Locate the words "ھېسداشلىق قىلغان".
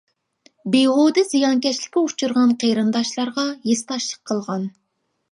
3.67-4.65